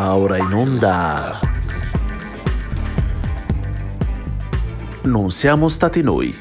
[0.00, 1.38] Va ora in onda.
[5.02, 6.34] Non siamo stati noi.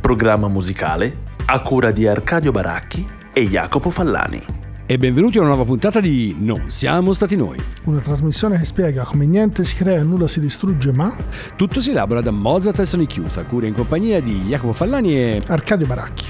[0.00, 4.42] Programma musicale a cura di Arcadio Baracchi e Jacopo Fallani.
[4.86, 7.58] E benvenuti a una nuova puntata di Non siamo stati noi.
[7.84, 11.14] Una trasmissione che spiega come niente si crea e nulla si distrugge, ma
[11.54, 15.16] Tutto si elabora da Mozart e Sonic Youth, a cura in compagnia di Jacopo Fallani
[15.16, 15.42] e...
[15.46, 16.26] Arcadio Baracchi.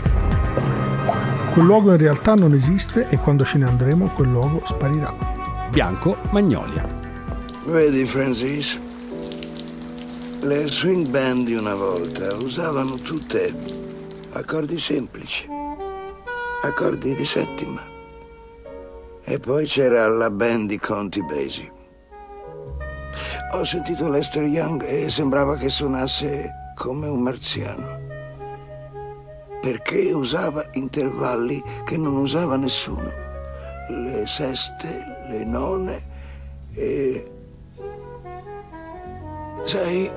[1.54, 5.23] Quel luogo in realtà non esiste e quando ce ne andremo quel luogo sparirà.
[5.74, 6.86] Bianco Magnolia.
[7.66, 8.78] Vedi, Francis,
[10.42, 13.52] le swing band di una volta usavano tutte
[14.34, 15.48] accordi semplici,
[16.62, 17.82] accordi di settima.
[19.24, 21.72] E poi c'era la band di Conti Basie.
[23.54, 27.98] Ho sentito Lester Young e sembrava che suonasse come un marziano.
[29.60, 33.10] Perché usava intervalli che non usava nessuno.
[33.88, 36.02] Le seste, le none
[36.72, 37.30] e...
[39.64, 40.10] Sai,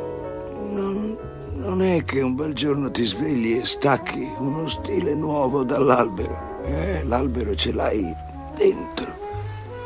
[0.72, 1.18] non,
[1.54, 6.62] non è che un bel giorno ti svegli e stacchi uno stile nuovo dall'albero.
[6.66, 8.14] Eh, l'albero ce l'hai
[8.58, 9.08] dentro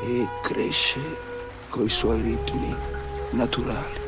[0.03, 0.99] e cresce
[1.69, 2.75] coi suoi ritmi
[3.31, 4.00] naturali.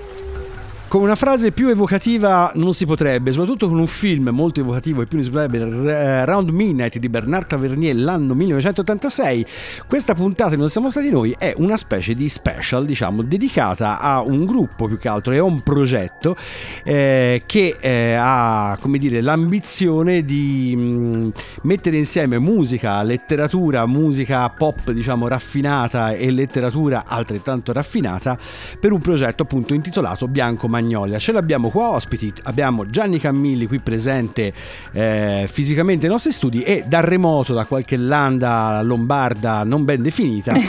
[0.94, 5.08] Con una frase più evocativa non si potrebbe, soprattutto con un film molto evocativo e
[5.08, 9.44] più non si potrebbe, R- Round Midnight di Bernard Tavernier l'anno 1986.
[9.88, 14.46] Questa puntata Non siamo stati noi è una specie di special, diciamo, dedicata a un
[14.46, 16.36] gruppo più che altro e a un progetto
[16.84, 21.32] eh, che eh, ha, come dire, l'ambizione di mh,
[21.64, 28.38] mettere insieme musica, letteratura, musica pop, diciamo, raffinata e letteratura altrettanto raffinata
[28.80, 31.18] per un progetto appunto intitolato Bianco Magnolia.
[31.18, 34.54] Ce l'abbiamo qua ospiti, abbiamo Gianni Cammilli qui presente
[34.92, 40.54] eh, fisicamente nei nostri studi e dal remoto, da qualche landa lombarda non ben definita,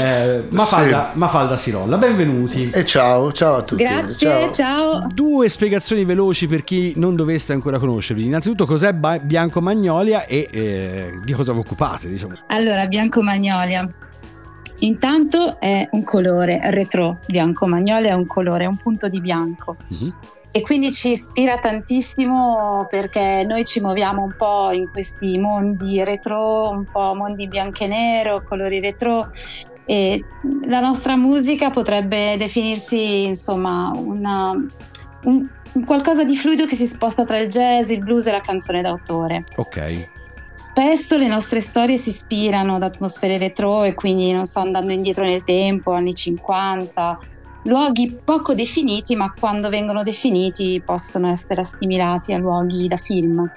[0.00, 1.98] eh, Mafalda, Mafalda Sirolla.
[1.98, 2.70] Benvenuti.
[2.72, 3.82] E ciao, ciao a tutti.
[3.82, 5.06] Grazie, ciao.
[5.12, 8.24] Due spiegazioni veloci per chi non dovesse ancora conoscervi.
[8.24, 12.34] Innanzitutto cos'è Bianco Magnolia e eh, di cosa vi occupate, diciamo.
[12.46, 13.88] Allora, bianco magnolia.
[14.82, 19.76] Intanto è un colore retro, bianco magnolia è un colore, è un punto di bianco.
[19.88, 20.12] Mhm.
[20.54, 26.68] E quindi ci ispira tantissimo perché noi ci muoviamo un po' in questi mondi retro,
[26.68, 29.30] un po' mondi bianco e nero, colori retro
[29.86, 30.22] e
[30.66, 37.24] la nostra musica potrebbe definirsi insomma una, un, un qualcosa di fluido che si sposta
[37.24, 39.44] tra il jazz, il blues e la canzone d'autore.
[39.56, 40.10] Ok.
[40.62, 45.24] Spesso le nostre storie si ispirano ad atmosfere retro e quindi, non so, andando indietro
[45.24, 47.18] nel tempo, anni 50,
[47.64, 53.50] luoghi poco definiti, ma quando vengono definiti possono essere assimilati a luoghi da film.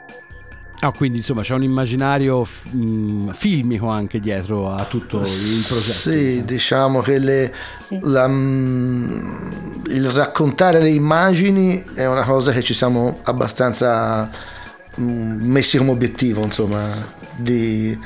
[0.80, 6.10] Ah, quindi insomma c'è un immaginario f- mh, filmico anche dietro a tutto il progetto.
[6.12, 8.00] Sì, diciamo che le- Sì.
[8.02, 14.55] la- mm, il raccontare le immagini è una cosa che ci siamo abbastanza mm,
[14.96, 16.88] messi come obiettivo, insomma,
[17.36, 17.98] di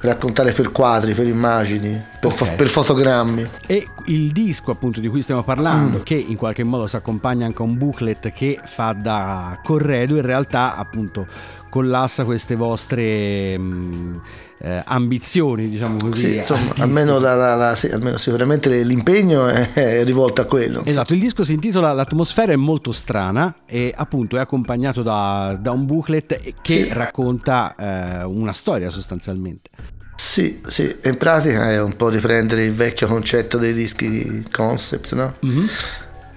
[0.00, 2.54] raccontare per quadri, per immagini, per, fo- Ok.
[2.56, 3.48] per fotogrammi.
[3.66, 6.02] E il disco appunto di cui stiamo parlando, Mm.
[6.02, 10.22] che in qualche modo si accompagna anche a un booklet che fa da corredo, in
[10.22, 11.26] realtà appunto
[11.72, 14.20] collassa queste vostre mh,
[14.58, 16.32] eh, ambizioni, diciamo così.
[16.32, 20.82] Sì, insomma, almeno, la- la- la- sì, almeno sicuramente l'impegno è, è rivolto a quello.
[20.84, 25.70] Esatto, il disco si intitola L'atmosfera è molto strana e appunto è accompagnato da, da
[25.70, 26.88] un booklet che Sì.
[26.92, 29.70] racconta eh, una storia sostanzialmente.
[30.14, 35.34] Sì, sì, in pratica è un po' riprendere il vecchio concetto dei dischi concept, no?
[35.40, 35.66] Mhm.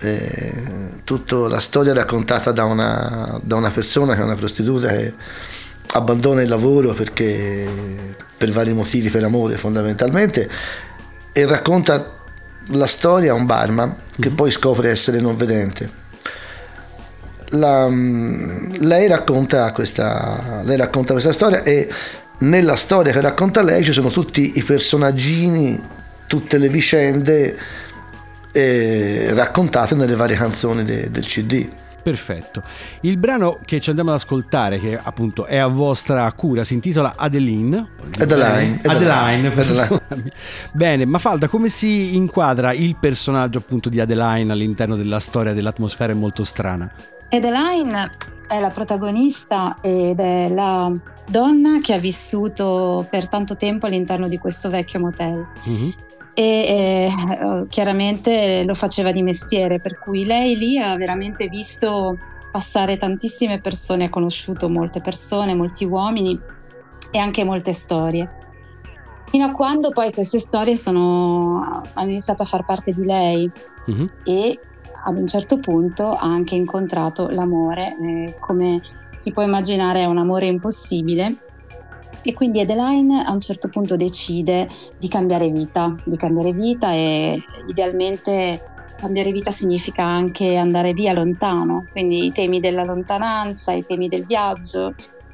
[0.05, 0.53] Eh,
[1.03, 5.13] tutta la storia raccontata da una, da una persona che è una prostituta che
[5.93, 7.67] abbandona il lavoro perché
[8.37, 10.49] per vari motivi, per amore fondamentalmente,
[11.31, 12.13] e racconta
[12.69, 16.03] la storia a un barman che poi scopre essere non vedente.
[17.49, 21.89] La- mm, lei, racconta questa, lei racconta questa storia e
[22.39, 25.81] nella storia che racconta lei ci sono tutti i personaggini,
[26.27, 27.57] tutte le vicende
[28.55, 31.69] eh, raccontate nelle varie canzoni de- del CD.
[32.01, 32.63] Perfetto.
[33.01, 37.15] Il brano che ci andiamo ad ascoltare, che appunto è a vostra cura, si intitola
[37.17, 37.85] Adeline.
[38.19, 39.47] Adeline, Adeline.
[39.47, 39.49] Adeline.
[39.49, 40.31] perdonami.
[40.71, 46.13] Bene, ma Falda, come si inquadra il personaggio appunto di Adeline all'interno della storia dell'atmosfera
[46.13, 46.89] è molto strana?
[47.29, 48.11] Adeline
[48.47, 50.93] è la protagonista ed è la
[51.27, 55.45] donna che ha vissuto per tanto tempo all'interno di questo vecchio motel.
[55.63, 55.93] Mhm.
[56.35, 57.09] E eh,
[57.69, 62.17] chiaramente lo faceva di mestiere, per cui lei lì ha veramente visto
[62.51, 66.37] passare tantissime persone, ha conosciuto molte persone, molti uomini
[67.11, 68.29] e anche molte storie.
[69.27, 73.51] fino a quando poi queste storie sono, hanno iniziato a far parte di lei
[73.87, 74.09] Mhm.
[74.23, 74.59] e
[75.03, 78.81] ad un certo punto ha anche incontrato l'amore, eh, come
[79.13, 81.35] si può immaginare è un amore impossibile
[82.23, 84.67] e quindi Adeline a un certo punto decide
[84.97, 88.61] di cambiare vita, di cambiare vita e idealmente
[88.97, 94.25] cambiare vita significa anche andare via lontano, quindi i temi della lontananza, i temi del
[94.25, 94.93] viaggio,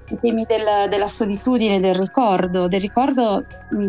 [0.10, 3.88] i temi del- della solitudine, del ricordo, del ricordo, mh,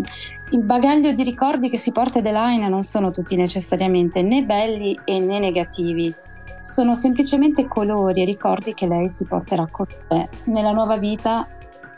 [0.50, 5.38] il bagaglio di ricordi che si porta Adeline non sono tutti necessariamente né belli né
[5.38, 6.14] negativi,
[6.60, 10.28] sono semplicemente colori e ricordi che lei si porterà con sé.
[10.44, 11.48] Nella nuova vita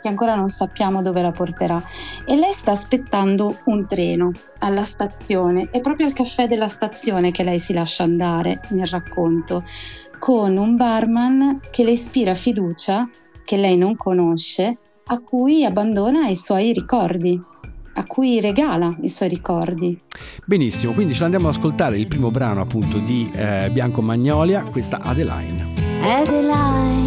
[0.05, 1.83] che ancora non sappiamo dove la porterà.
[2.27, 7.43] E lei sta aspettando un treno alla stazione, è proprio al caffè della stazione che
[7.43, 9.65] lei si lascia andare nel racconto,
[10.19, 13.09] con un barman che le ispira fiducia,
[13.47, 17.41] che lei non conosce, a cui abbandona i suoi ricordi,
[17.95, 19.99] a cui regala i suoi ricordi.
[20.45, 25.01] Benissimo, quindi ce l'andiamo ad ascoltare il primo brano appunto di eh, Bianco Magnolia, questa
[25.01, 25.73] Adeline.
[26.03, 27.04] Adeline,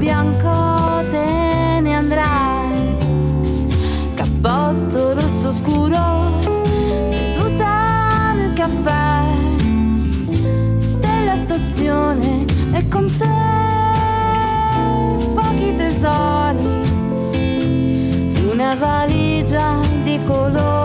[0.00, 2.96] bianco te ne andrai,
[4.14, 6.40] cappotto rosso scuro,
[7.10, 9.24] seduta al caffè.
[11.00, 13.38] Della stazione e con te
[15.34, 16.82] pochi tesori,
[18.50, 20.79] una valigia di colori.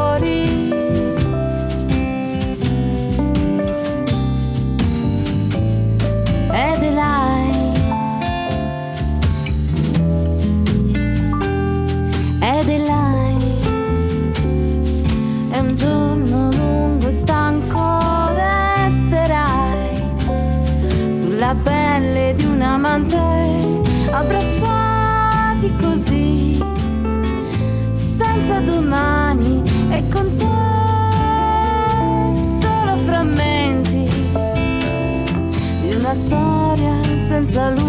[22.95, 26.57] Di un amante Abbracciati così
[27.91, 30.45] Senza domani e con te
[32.61, 34.09] Solo frammenti
[35.81, 36.93] di una storia
[37.27, 37.84] senza lui.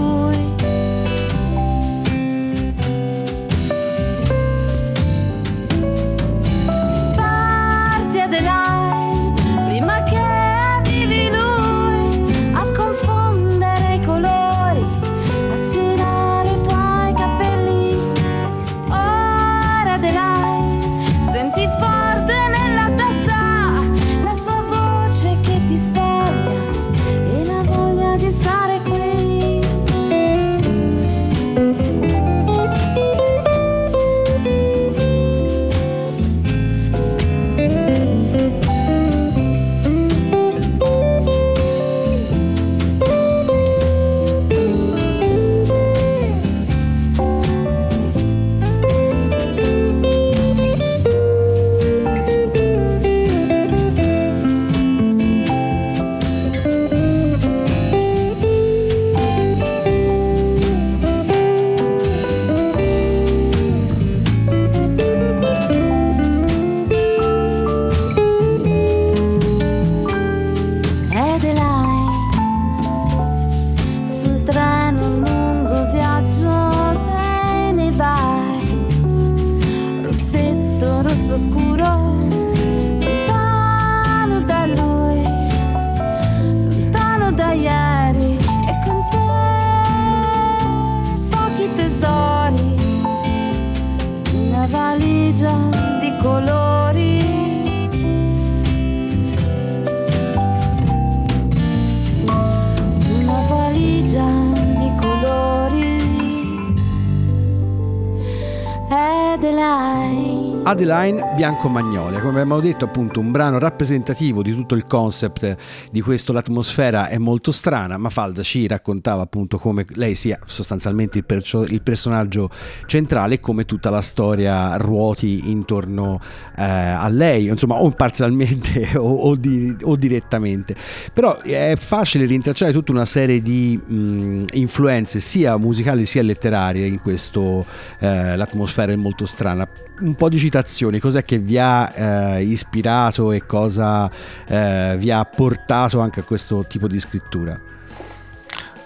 [110.77, 115.56] Adeline Adeline Bianco Magnolia, come abbiamo detto appunto un brano rappresentativo di tutto il concept
[115.90, 121.19] di questo, l'atmosfera è molto strana, ma Falda ci raccontava appunto come lei sia sostanzialmente
[121.19, 122.48] il, percio- il personaggio
[122.86, 126.19] centrale e come tutta la storia ruoti intorno
[126.56, 130.74] eh, a lei, insomma o parzialmente o, o di- o direttamente.
[131.12, 136.98] Però è facile rintracciare tutta una serie di mh, influenze sia musicali sia letterarie in
[136.98, 137.66] questo,
[137.98, 139.69] eh, l'atmosfera è molto strana.
[139.98, 144.11] Un po' di citazioni, cos'è che vi ha eh, ispirato e cosa
[144.47, 147.61] eh, vi ha portato anche a questo tipo di scrittura?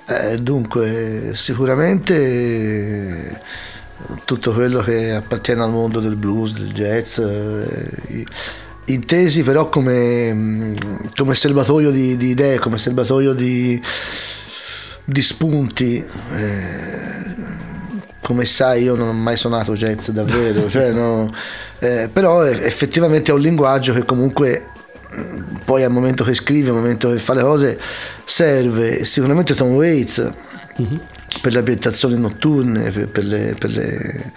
[0.09, 3.41] Eh, dunque, sicuramente eh,
[4.25, 8.25] tutto quello che appartiene al mondo del blues, del jazz, eh,
[8.87, 10.77] intesi però come, mm,
[11.15, 13.81] come serbatoio di, di idee, come serbatoio di,
[15.05, 16.05] di spunti,
[16.35, 17.25] eh,
[18.31, 21.29] come sai io non ho mai suonato jazz davvero, cioè, no,
[21.81, 24.67] eh, però effettivamente è un linguaggio che comunque
[25.13, 27.81] mm, poi al momento che scrive, al momento che fa le cose,
[28.25, 30.31] serve sicuramente Tom Waits
[30.81, 30.99] mm-hmm.
[31.43, 34.33] per le ambientazioni notturne, per, per, le, per, le,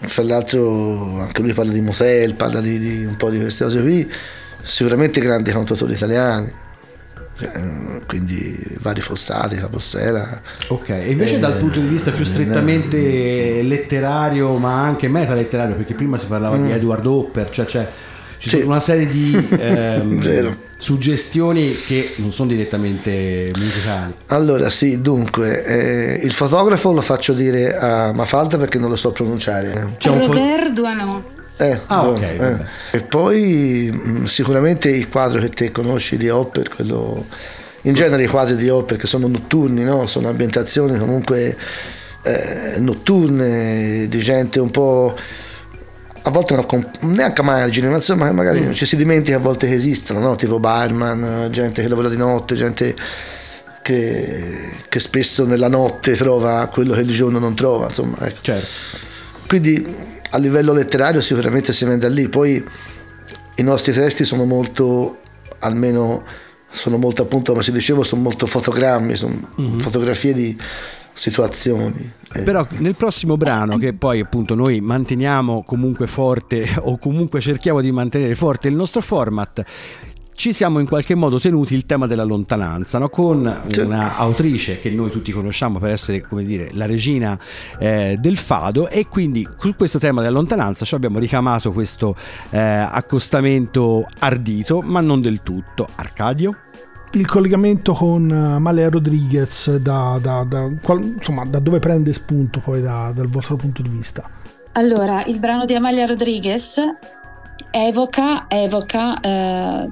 [0.00, 3.80] fra l'altro anche lui parla di motel, parla di, di un po' di queste cose
[3.80, 4.12] qui,
[4.64, 6.62] sicuramente grandi cantautori italiani.
[7.36, 7.50] Cioè,
[8.06, 10.40] quindi vari fossati, Capossela.
[10.68, 15.74] Ok, e invece eh, dal punto di vista più strettamente eh, letterario, ma anche metaletterario,
[15.74, 16.66] perché prima si parlava mm.
[16.66, 17.88] di Edward Hopper, cioè c'è,
[18.38, 18.58] ci sì.
[18.58, 24.14] sono una serie di ehm, suggestioni che non sono direttamente musicali.
[24.26, 29.10] Allora, sì, dunque, eh, il fotografo lo faccio dire a Mafalda perché non lo so
[29.10, 29.96] pronunciare.
[29.98, 31.33] C'è Robert fo- Duano.
[31.56, 32.56] Eh, ah, okay, eh.
[32.96, 37.24] E poi mh, sicuramente il quadro che te conosci di Hopper, quello...
[37.82, 40.06] in genere i quadri di Hopper che sono notturni, no?
[40.06, 41.56] sono ambientazioni comunque
[42.22, 45.16] eh, notturne, di gente un po'
[46.26, 48.72] a volte non comp- neanche a margine, ma insomma magari mm.
[48.72, 50.36] ci si dimentica a volte che esistono, no?
[50.36, 52.96] tipo barman, gente che lavora di notte, gente
[53.82, 58.16] che, che, spesso nella notte trova quello che di giorno non trova, insomma.
[58.20, 58.38] Ecco.
[58.40, 58.66] Certo.
[59.46, 62.62] Quindi a livello letterario sicuramente si vende lì, poi
[63.56, 65.18] i nostri testi sono molto,
[65.60, 66.24] almeno
[66.68, 69.78] sono molto appunto come si dicevo, sono molto fotogrammi, sono mm-hmm.
[69.78, 70.58] fotografie di
[71.12, 72.12] situazioni.
[72.32, 72.42] Eh.
[72.42, 77.92] Però nel prossimo brano, che poi appunto noi manteniamo comunque forte o comunque cerchiamo di
[77.92, 79.64] mantenere forte il nostro format,
[80.34, 83.08] ci siamo in qualche modo tenuti il tema della lontananza, no?
[83.08, 87.38] con una autrice che noi tutti conosciamo per essere, come dire, la regina
[87.78, 92.16] eh, del fado e quindi su questo tema della lontananza ci abbiamo ricamato questo
[92.50, 95.88] eh, accostamento ardito, ma non del tutto.
[95.94, 96.56] Arcadio?
[97.12, 103.28] il collegamento con Amalia Rodriguez da, da, da, insomma, da dove prende spunto poi dal
[103.28, 104.28] vostro punto di vista?
[104.72, 106.80] Allora, il brano di Amalia Rodriguez
[107.70, 109.86] evoca, evoca eh,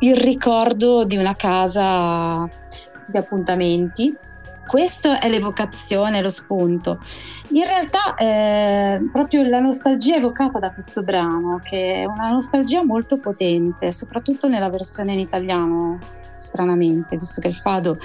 [0.00, 2.48] il ricordo di una casa
[3.06, 4.14] di appuntamenti.
[4.66, 6.98] Questo è l'evocazione, lo spunto.
[7.48, 13.18] In realtà eh, proprio la nostalgia evocata da questo brano, che è una nostalgia molto
[13.18, 15.98] potente, soprattutto nella versione in italiano,
[16.38, 17.98] stranamente, visto che il fado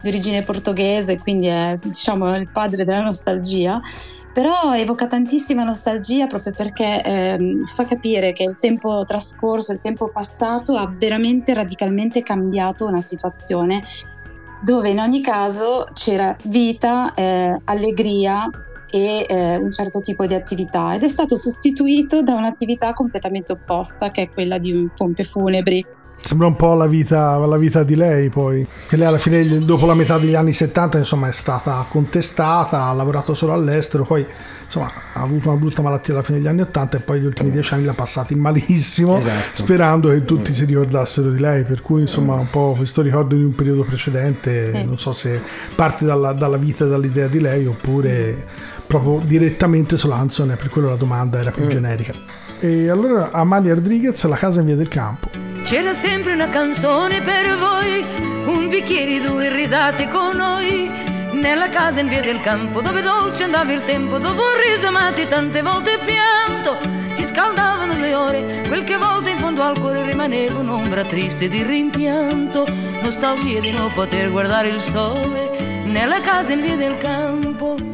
[0.00, 3.80] di origine portoghese, quindi è diciamo il padre della nostalgia,
[4.34, 10.08] però evoca tantissima nostalgia proprio perché ehm, fa capire che il tempo trascorso, il tempo
[10.08, 13.80] passato ha veramente radicalmente cambiato una situazione
[14.60, 18.50] dove in ogni caso c'era vita, eh, allegria
[18.90, 24.10] e eh, un certo tipo di attività ed è stato sostituito da un'attività completamente opposta
[24.10, 25.84] che è quella di pompe funebri
[26.24, 29.84] Sembra un po' la vita, la vita, di lei poi, che lei alla fine dopo
[29.84, 34.24] la metà degli anni 70 insomma è stata contestata, ha lavorato solo all'estero, poi
[34.64, 37.50] insomma ha avuto una brutta malattia alla fine degli anni 80 e poi gli ultimi
[37.50, 39.50] dieci anni li ha passati malissimo, esatto.
[39.52, 43.44] sperando che tutti si ricordassero di lei, per cui insomma un po' questo ricordo di
[43.44, 44.82] un periodo precedente, sì.
[44.82, 45.38] non so se
[45.74, 48.46] parte dalla, dalla vita e dall'idea di lei oppure
[48.86, 51.68] proprio direttamente sull'Anson, per quello la domanda era più mm.
[51.68, 52.14] generica.
[52.60, 55.53] E allora Amalia Rodriguez, La casa in via del campo.
[55.64, 58.04] C'era sempre una canzone per voi,
[58.44, 60.90] un bicchiere, due risate con noi.
[61.32, 65.98] Nella casa in via del campo, dove dolce andava il tempo, dopo risamati tante volte
[66.04, 66.76] pianto,
[67.14, 71.62] si scaldavano le ore, quel che volte in fondo al cuore rimaneva un'ombra triste di
[71.62, 72.66] rimpianto,
[73.00, 77.93] nostalgia di non poter guardare il sole, nella casa in via del campo.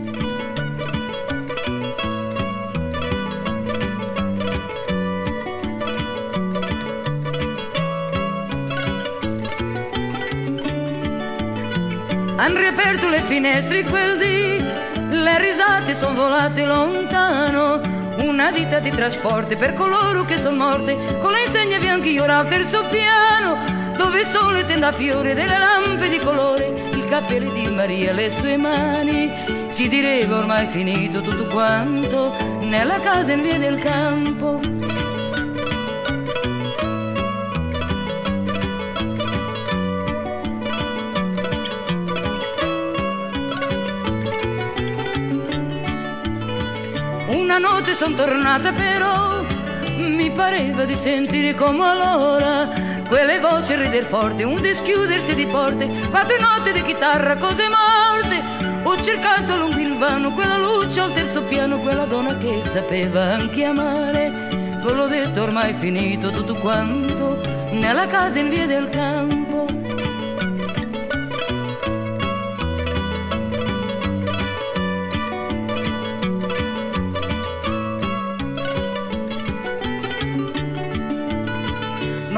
[12.42, 14.64] Han riaperto le finestre quel dì,
[15.10, 17.82] le risate sono volate lontano.
[18.16, 22.48] Una ditta di trasporti per coloro che sono morti, con le insegne bianche io al
[22.48, 23.58] terzo piano,
[23.94, 24.22] dove
[24.66, 29.30] tende a fiore delle lampe di colore, il cappello di Maria, le sue mani.
[29.68, 34.79] Si direva ormai finito tutto quanto, nella casa in via del campo
[47.50, 49.44] Una notte sono tornata però
[49.96, 52.68] mi pareva di sentire come allora
[53.08, 58.40] quelle voci rider forte, un dischiudersi di porte, quattro notti di chitarra, cose morte.
[58.84, 63.64] Ho cercato lungo il vano quella luce al terzo piano, quella donna che sapeva anche
[63.64, 64.30] amare.
[64.84, 67.40] Ve l'ho detto ormai finito tutto quanto,
[67.72, 69.39] nella casa in via del campo.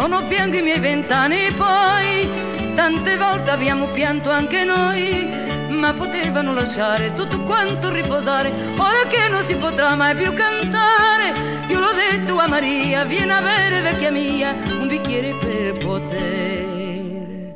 [0.02, 2.28] Sono pianti i miei vent'anni poi,
[2.74, 5.30] tante volte abbiamo pianto anche noi,
[5.68, 11.32] ma potevano lasciare tutto quanto riposare, ora che non si potrà mai più cantare,
[11.68, 17.54] io l'ho detto a Maria, vieni a bere vecchia mia, un bicchiere per poter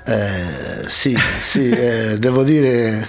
[0.04, 3.06] Eh, sì, sì eh, devo dire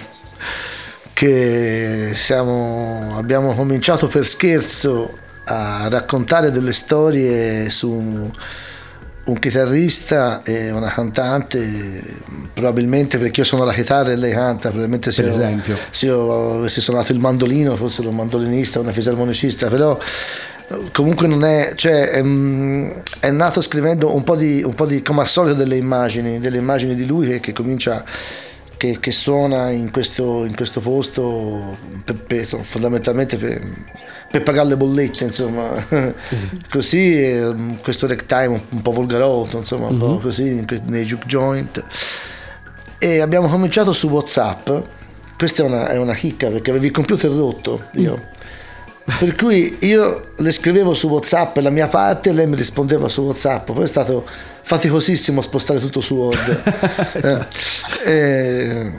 [1.12, 8.30] che siamo, abbiamo cominciato per scherzo a raccontare delle storie su
[9.24, 12.02] un chitarrista e una cantante,
[12.52, 15.76] probabilmente perché io sono la chitarra e lei canta, probabilmente se, per esempio.
[15.90, 19.96] se io avessi suonato il mandolino forse ero un mandolinista, una fisarmonicista, però
[20.92, 22.22] comunque non è, cioè, è,
[23.20, 26.58] è, nato scrivendo un po' di, un po' di, come al solito, delle immagini, delle
[26.58, 28.04] immagini di lui che, che comincia,
[28.76, 33.62] che, che, suona in questo, in questo posto per, per, fondamentalmente per,
[34.30, 35.70] per, pagare le bollette, insomma.
[36.70, 40.06] così, questo ragtime un po' volgarotto, insomma, un mm-hmm.
[40.06, 41.84] po' così, nei juke joint.
[42.98, 44.70] E abbiamo cominciato su Whatsapp,
[45.36, 48.16] questa è una, è una chicca perché avevi il computer rotto, io.
[48.16, 48.30] Mm
[49.04, 53.22] per cui io le scrivevo su Whatsapp la mia parte e lei mi rispondeva su
[53.22, 53.70] Whatsapp.
[53.72, 54.26] Poi è stato
[54.62, 56.62] faticosissimo spostare tutto su Word.
[58.04, 58.92] eh, e,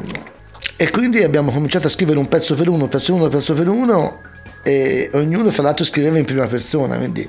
[0.76, 3.68] e, quindi abbiamo cominciato a scrivere un pezzo per uno, pezzo per uno, pezzo per
[3.68, 4.22] uno
[4.63, 7.28] e ognuno fra l'altro scriveva in prima persona, quindi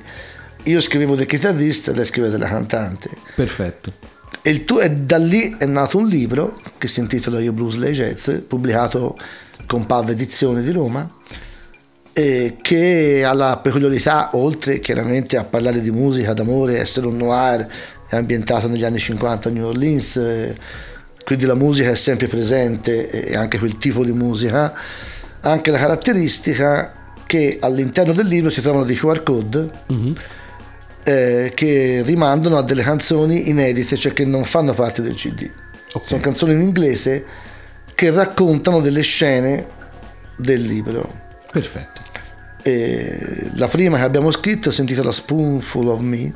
[0.64, 3.10] io scrivevo del chitarrista e lei scriveva della cantante.
[3.34, 3.92] Perfetto.
[4.42, 7.92] E, tuo, e da lì è nato un libro che si intitola Io Blues Lei
[7.92, 9.16] Jazz, pubblicato
[9.66, 11.08] con PAV Edizione di Roma
[12.14, 17.66] eh, che ha la peculiarità, oltre chiaramente a parlare di musica, d'amore, essere un noir,
[18.09, 20.55] è ambientato negli anni 50 a New Orleans, eh,
[21.24, 24.72] quindi la musica è sempre presente e anche quel tipo di musica,
[25.40, 26.92] anche la caratteristica
[27.27, 30.11] che all'interno del libro si trovano dei QR code mm-hmm.
[31.03, 35.50] eh, che rimandano a delle canzoni inedite, cioè che non fanno parte del CD.
[35.92, 36.09] Okay.
[36.09, 37.24] Sono canzoni in inglese
[37.96, 39.66] che raccontano delle scene
[40.37, 41.22] del libro.
[41.50, 42.03] Perfetto.
[42.66, 46.33] E la prima che abbiamo scritto si intitola Spoonful of Me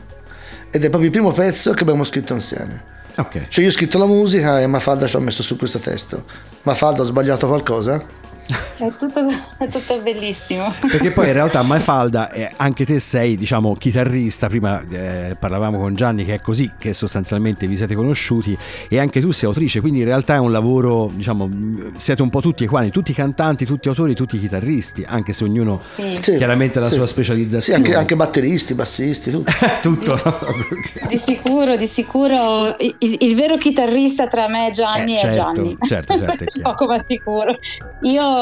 [0.70, 2.84] ed è proprio il primo pezzo che abbiamo scritto insieme.
[3.16, 3.46] Okay.
[3.48, 6.24] Cioè io ho scritto la musica e Mafalda ci ha messo su questo testo.
[6.62, 8.04] Mafalda ho sbagliato qualcosa?
[8.78, 9.26] È tutto,
[9.58, 10.72] è tutto, bellissimo.
[10.80, 15.96] Perché poi in realtà Mafalda, eh, anche te sei diciamo chitarrista, prima eh, parlavamo con
[15.96, 18.56] Gianni che è così che sostanzialmente vi siete conosciuti
[18.88, 21.50] e anche tu sei autrice, quindi in realtà è un lavoro, diciamo,
[21.96, 26.20] siete un po' tutti uguali, tutti cantanti, tutti autori, tutti chitarristi, anche se ognuno sì.
[26.20, 26.94] chiaramente ha la sì.
[26.94, 27.78] sua specializzazione.
[27.78, 29.50] Sì, anche, anche batteristi, bassisti, tutto.
[29.82, 31.08] tutto di, no?
[31.08, 35.42] di, sicuro, di sicuro il, il, vero chitarrista tra me e Gianni eh, certo, è
[35.42, 35.76] Gianni.
[35.80, 37.58] Certo, certo, Questo è poco ma sicuro.
[38.02, 38.37] Io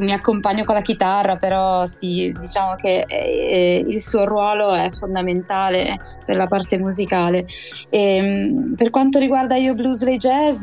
[0.00, 6.00] mi accompagno con la chitarra, però sì, diciamo che eh, il suo ruolo è fondamentale
[6.24, 7.46] per la parte musicale.
[7.88, 10.62] E, ehm, per quanto riguarda Io Blues Lay Jazz,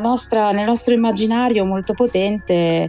[0.00, 2.88] nostra, nel nostro immaginario molto potente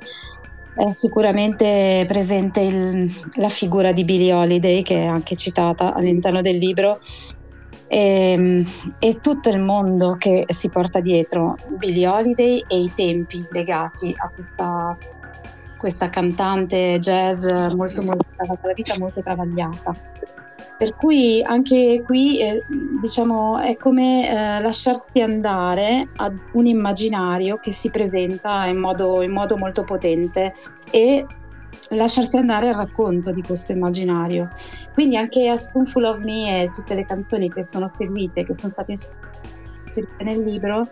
[0.76, 6.58] è sicuramente presente il, la figura di Billie Holiday, che è anche citata all'interno del
[6.58, 6.98] libro,
[7.94, 8.64] e, ehm,
[8.98, 14.32] e, tutto il mondo che si porta dietro Billie Holiday e i tempi legati a
[14.34, 14.98] questa,
[15.78, 19.94] questa cantante jazz molto, molto la vita molto travagliata.
[20.76, 22.64] Per cui anche qui eh,
[23.00, 29.32] diciamo è come eh, lasciarsi andare ad un immaginario che si presenta in modo, in
[29.32, 30.56] modo molto potente
[30.90, 31.26] e
[31.96, 34.52] lasciarsi andare al racconto di questo immaginario.
[34.94, 38.74] Quindi anche a Spoonful of Me e tutte le canzoni che sono seguite, che sono
[38.74, 40.90] state scritte nel libro,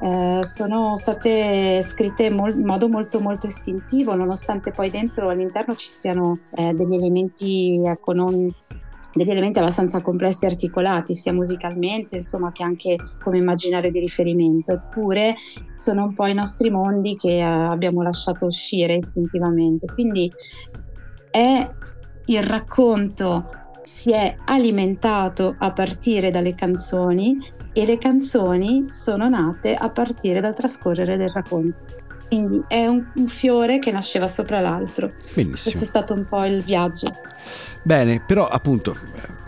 [0.00, 5.86] eh, sono state scritte in mol- modo molto molto istintivo, nonostante poi dentro all'interno ci
[5.86, 8.52] siano eh, degli elementi ecco, non,
[9.12, 14.72] degli elementi abbastanza complessi e articolati, sia musicalmente, insomma, che anche come immaginario di riferimento.
[14.72, 15.34] Eppure
[15.72, 19.86] sono un po' i nostri mondi che eh, abbiamo lasciato uscire istintivamente.
[19.92, 20.30] Quindi
[21.30, 21.70] è
[22.26, 23.50] il racconto
[23.88, 27.38] si è alimentato a partire dalle canzoni
[27.72, 31.97] e le canzoni sono nate a partire dal trascorrere del racconto.
[32.28, 35.12] Quindi è un, un fiore che nasceva sopra l'altro.
[35.34, 35.52] Benissimo.
[35.62, 37.16] Questo è stato un po' il viaggio.
[37.82, 38.96] Bene, però appunto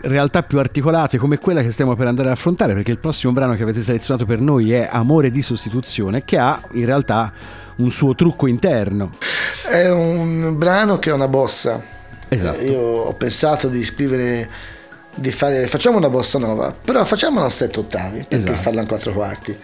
[0.01, 3.53] realtà più articolate come quella che stiamo per andare ad affrontare perché il prossimo brano
[3.53, 7.31] che avete selezionato per noi è Amore di sostituzione che ha in realtà
[7.75, 9.11] un suo trucco interno.
[9.63, 11.81] È un brano che è una bossa.
[12.27, 12.61] Esatto.
[12.61, 14.49] Io ho pensato di scrivere
[15.13, 18.53] di fare facciamo una bossa nova, però facciamola a 7 ottavi perché Esatto.
[18.59, 19.59] farla in 4 quarti.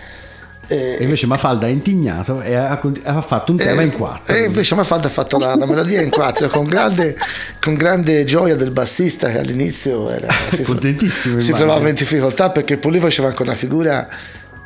[0.68, 4.36] E, E invece Mafalda è intignato e ha, ha fatto un tema in quattro.
[4.36, 7.16] E invece Mafalda ha fatto la, la melodia in quattro con grande,
[7.60, 11.56] con grande gioia del bassista che all'inizio era, si, Contentissimo, si immagino.
[11.70, 14.08] trovava in difficoltà perché poi lui faceva anche una figura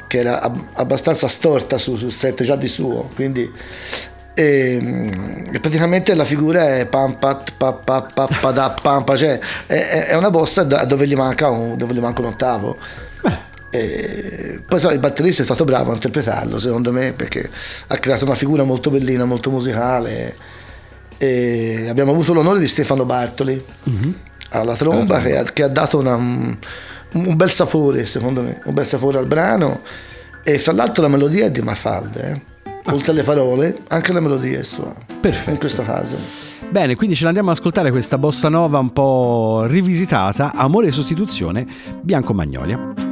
[0.08, 3.50] che era ab- abbastanza storta su- sul set già di suo, quindi
[4.34, 9.16] e, e praticamente la figura è pam pat pa pa pa pa da pam pa,
[9.16, 12.78] cioè è, è- una bossa dove gli manca un, dove gli manca un ottavo.
[13.74, 17.50] E poi sai, il batterista è stato bravo a interpretarlo, secondo me, perché
[17.88, 20.36] ha creato una figura molto bellina, molto musicale.
[21.18, 23.64] E abbiamo avuto l'onore di Stefano Bartoli
[24.50, 26.58] alla tromba che ha, che ha dato una- un,
[27.14, 29.80] un bel sapore, secondo me, un bel sapore al brano.
[30.44, 32.42] E fra l'altro la melodia è di Mafalda, eh.
[32.86, 34.94] oltre alle parole, anche la melodia è sua.
[35.20, 35.52] Perfetto.
[35.52, 36.18] In questo caso.
[36.70, 41.68] Bene, quindi ce l'andiamo ad ascoltare questa bossa nova un po' rivisitata, Amore e sostituzione,
[42.02, 43.11] Bianco Magnolia.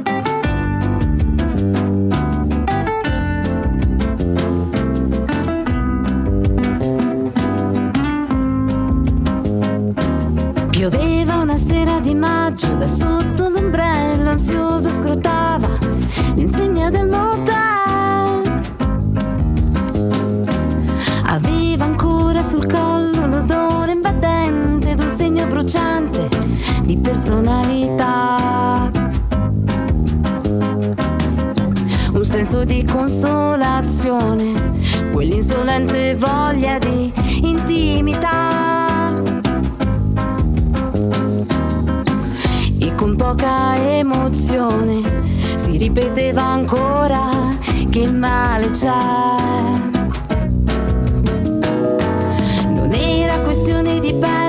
[12.60, 15.68] Di maggio da sotto l'ombrello ansioso scrutava
[16.34, 18.62] l'insegna del motel.
[21.24, 26.28] Aveva ancora sul collo l'odore invadente d'un segno bruciante
[26.82, 28.90] di personalità.
[32.12, 34.52] Un senso di consolazione,
[35.12, 37.10] quell'insolente voglia di
[37.42, 38.49] intimità.
[43.30, 45.00] Poca emozione
[45.54, 47.28] si ripeteva ancora
[47.88, 48.88] che male c'è.
[52.66, 54.39] Non era questione di pelle,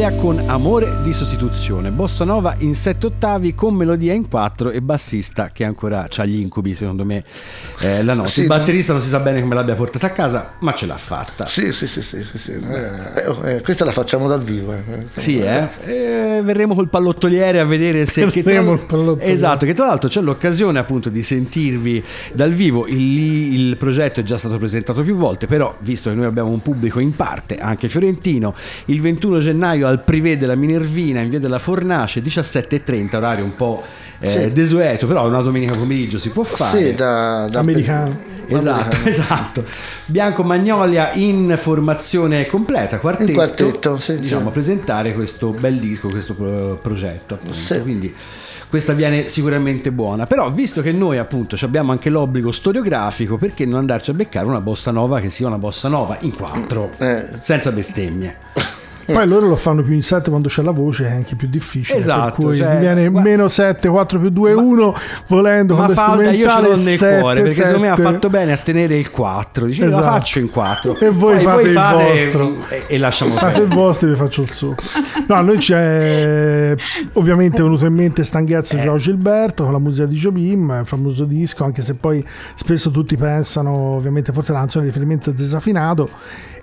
[0.00, 4.80] Magnolia con Amore di sostituzione, bossa nova in sette ottavi con melodia in quattro e
[4.80, 7.22] bassista che ancora ha gli incubi secondo me
[7.80, 8.28] eh, la notte.
[8.28, 10.96] Sì, Il batterista non si sa bene come l'abbia portata a casa, ma ce l'ha
[10.98, 11.46] fatta.
[11.46, 12.52] Sì, sì, sì, sì, sì, sì.
[12.52, 14.72] Eh, oh, eh, questa la facciamo dal vivo.
[14.72, 14.82] eh.
[15.16, 15.66] Sì, eh?
[15.84, 19.32] Eh, verremo col pallottoliere a vedere se che tra- Verremo il pallottoliere.
[19.32, 22.86] Esatto, che tra l'altro c'è l'occasione appunto di sentirvi dal vivo.
[22.86, 22.98] Il,
[23.68, 26.98] il progetto è già stato presentato più volte, però visto che noi abbiamo un pubblico
[27.00, 28.54] in parte anche fiorentino,
[28.86, 33.82] il 21 gennaio al privé della Minervina in via della Fornace 17:30, orario un po'
[34.20, 34.52] eh, Sì.
[34.52, 36.82] desueto, però una domenica pomeriggio si può fare.
[36.84, 38.28] Sì, da, da Americano.
[38.52, 39.64] Esatto, esatto.
[40.06, 44.48] Bianco Magnolia in formazione completa, quartetto, In quartetto, sì, diciamo, sì.
[44.48, 47.34] a presentare questo bel disco, questo pro- progetto.
[47.34, 47.54] Appunto.
[47.54, 47.80] Sì.
[47.80, 48.12] Quindi
[48.68, 50.26] questa viene sicuramente buona.
[50.26, 54.46] Però, visto che noi appunto ci abbiamo anche l'obbligo storiografico, perché non andarci a beccare
[54.46, 57.28] una bossa nova che sia una bossa nova in quattro, Eh.
[57.42, 58.36] senza bestemmie?
[59.12, 61.98] Poi loro lo fanno più in 7 quando c'è la voce, è anche più difficile.
[61.98, 64.94] Esatto, Per cui cioè, viene gua- meno 7, 4 più 2, 1,
[65.28, 68.52] volendo Ma Falda, io ce l'ho nel sette, cuore perché secondo me ha fatto bene
[68.52, 69.66] a tenere il 4.
[69.66, 70.04] Dice, Esatto.
[70.04, 72.56] la faccio in 4 E voi fate il vostro.
[72.68, 73.64] e, e lasciamo Fate perdere.
[73.66, 74.74] il vostro e vi faccio il suo.
[75.26, 76.74] No, noi c'è
[77.14, 78.80] ovviamente è venuto in mente Stanghezzo Eh.
[78.80, 82.90] e Gio Gilberto con la musica di Jobim, il famoso disco, anche se poi spesso
[82.90, 86.08] tutti pensano, ovviamente forse la canzone di riferimento è desafinato.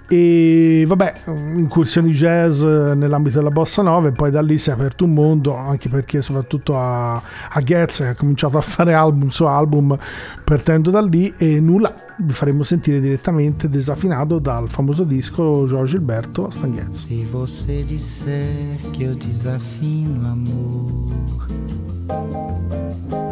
[0.09, 1.21] E vabbè,
[1.55, 5.53] incursioni jazz nell'ambito della bossa nova e poi da lì si è aperto un mondo,
[5.53, 9.97] anche perché soprattutto a, a Getz ha cominciato a fare album su album
[10.45, 16.49] partendo da lì e nulla, vi faremo sentire direttamente desafinato dal famoso disco Gio Gilberto
[16.49, 17.07] Stanghezzo.
[17.07, 21.47] Se você disser que eu desafino amor,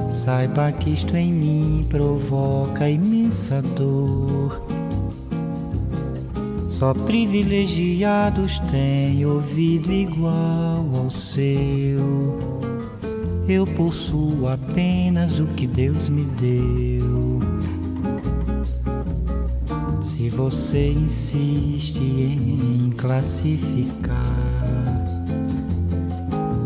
[0.10, 4.75] saiba que isto em mim provoca imensa dor.
[6.76, 12.38] Só privilegiados têm ouvido igual ao seu.
[13.48, 17.40] Eu possuo apenas o que Deus me deu.
[20.02, 24.22] Se você insiste em classificar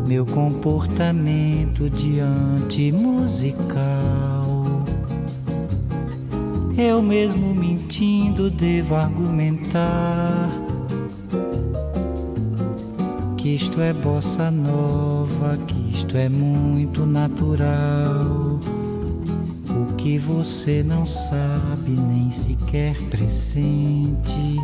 [0.07, 4.38] meu comportamento diante musical,
[6.79, 10.49] eu mesmo mentindo devo argumentar
[13.35, 18.59] que isto é bossa nova, que isto é muito natural.
[19.69, 24.55] O que você não sabe nem sequer pressente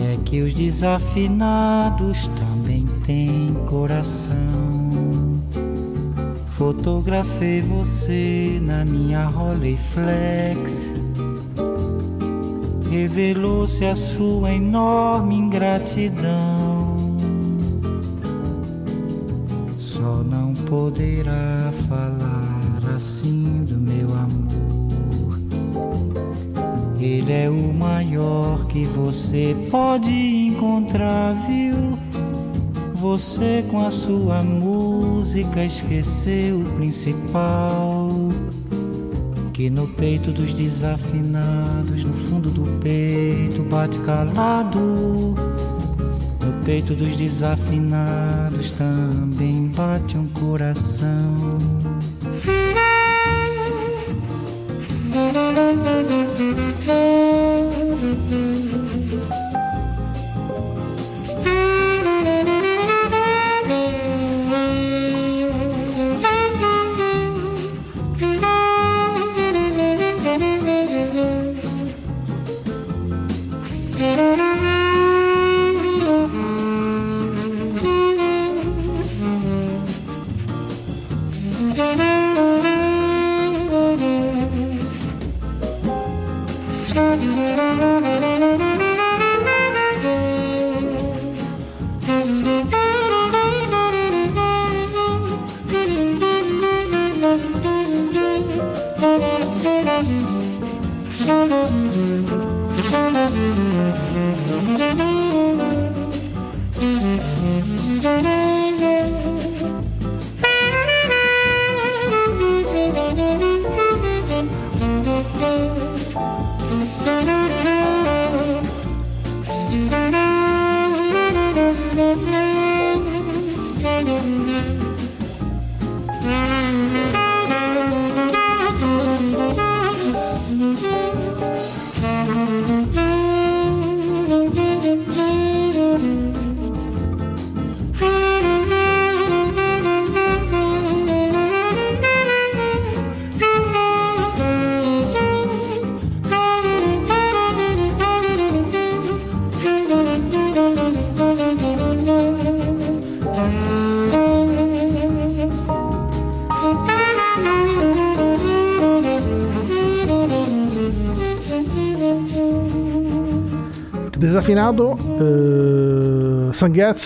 [0.00, 4.81] é que os desafinados também têm coração.
[6.64, 10.94] Fotografei você na minha Rolleiflex.
[12.88, 17.16] Revelou-se a sua enorme ingratidão.
[19.76, 25.40] Só não poderá falar assim do meu amor.
[27.00, 31.98] Ele é o maior que você pode encontrar, viu?
[32.94, 34.91] Você com a sua música
[35.22, 38.10] música esqueceu o principal.
[39.52, 44.80] Que no peito dos desafinados, no fundo do peito, bate calado.
[44.80, 51.56] No peito dos desafinados também bate um coração.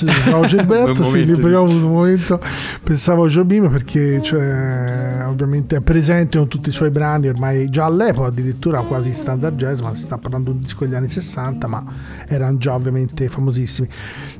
[0.06, 2.40] Pensavo a Gilberto sì, avuto un momento
[2.82, 7.84] pensavo a Jobim perché cioè, ovviamente è presente con tutti i suoi brani ormai già
[7.84, 11.66] all'epoca addirittura quasi standard jazz ma si sta parlando di un disco degli anni 60
[11.66, 11.84] ma
[12.26, 13.88] erano già ovviamente famosissimi.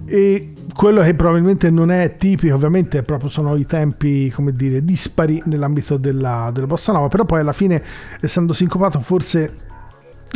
[0.05, 5.43] E quello che probabilmente non è tipico ovviamente proprio sono i tempi come dire dispari
[5.47, 7.83] nell'ambito della, della bossa nova però poi alla fine
[8.21, 9.65] essendo sincopato forse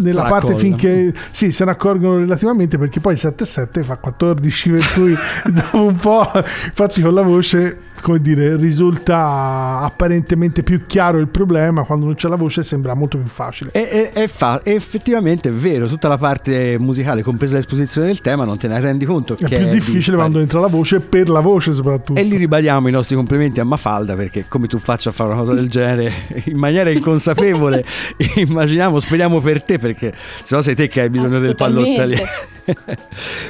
[0.01, 5.15] nella parte finché sì se ne accorgono relativamente perché poi 7-7 fa 14 per cui
[5.53, 11.83] dopo un po' infatti con la voce come dire risulta apparentemente più chiaro il problema
[11.85, 15.53] quando non c'è la voce sembra molto più facile E, e- e fa- effettivamente è
[15.53, 19.37] vero, tutta la parte musicale, compresa l'esposizione del tema, non te ne rendi conto è
[19.45, 20.17] che più difficile dispari.
[20.17, 23.65] quando entra la voce per la voce soprattutto E lì ribadiamo i nostri complimenti a
[23.65, 26.13] Mafalda perché come tu faccia a fare una cosa del genere
[26.45, 27.85] in maniera inconsapevole,
[28.37, 31.97] immaginiamo, speriamo per te perché sennò sei te che hai bisogno del Totalmente.
[32.01, 32.29] pallottaliere.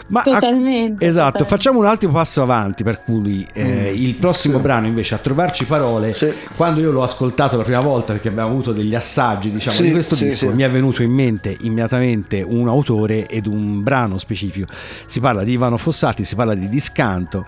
[0.08, 1.44] Ma a- Totalmente, esatto, totalmente.
[1.44, 6.12] facciamo un altro passo avanti per cui eh, il prossimo brano invece a trovarci parole,
[6.12, 6.32] Sì.
[6.56, 9.90] quando io l'ho ascoltato la prima volta perché abbiamo avuto degli assaggi diciamo Sì, di
[9.92, 10.54] questo sì, disco, sì.
[10.54, 14.66] mi è venuto in mente immediatamente un autore ed un brano specifico.
[15.06, 17.44] Si parla di Ivano Fossati, si parla di Discanto.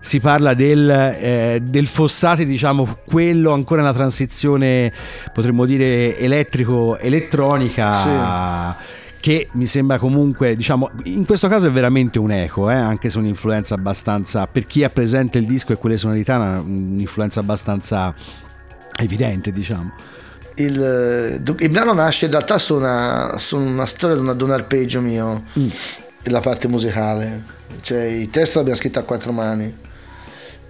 [0.00, 4.92] Si parla del, eh, del Fossati, diciamo, quello ancora nella transizione,
[5.32, 8.76] potremmo dire, elettrico-elettronica,
[9.24, 13.16] che mi sembra comunque, diciamo, in questo caso è veramente un eco, eh, anche se
[13.16, 18.14] un'influenza abbastanza, per chi ha presente il disco e quelle sonorità, un'influenza abbastanza
[19.00, 19.94] evidente, diciamo.
[20.56, 24.50] Il, il brano nasce in realtà su una, su una storia di, una- di un
[24.50, 25.44] arpeggio mio,
[26.24, 27.42] la parte musicale.
[27.80, 29.74] Cioè, il testo l'abbiamo scritto a quattro mani.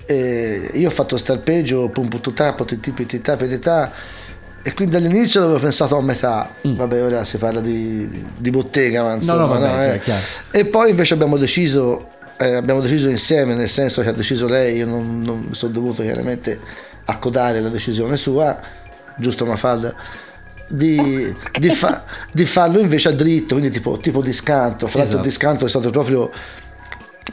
[0.07, 3.91] E io ho fatto questo arpeggio, pum pututà, potitì, petità, petità.
[4.67, 6.51] E quindi all'inizio avevo pensato a metà.
[6.63, 9.41] Vabbè, ora si parla di, di bottega, ma insomma.
[9.43, 10.01] no, vabbè, no, eh.
[10.51, 14.79] E poi invece abbiamo deciso, eh, abbiamo deciso insieme, nel senso che ha deciso lei,
[14.79, 16.59] io non, non mi sono dovuto chiaramente
[17.05, 18.59] accodare la decisione sua,
[19.19, 19.95] giusto Mafalda,
[20.67, 24.87] di, di, fa- di farlo invece a dritto, quindi tipo, tipo di scanto.
[24.87, 25.17] Fra l'altro Esatto.
[25.19, 26.31] il discanto è stato proprio,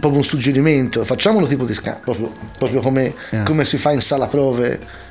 [0.02, 3.44] proprio un suggerimento, facciamolo tipo di scanto, proprio, proprio come, Eh.
[3.44, 5.10] come si fa in sala prove.